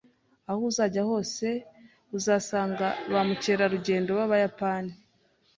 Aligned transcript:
Aho 0.49 0.61
uzajya 0.69 1.01
hose, 1.09 1.47
uzasanga 2.17 2.87
ba 3.11 3.21
mukerarugendo 3.27 4.09
b'Abayapani 4.17 4.93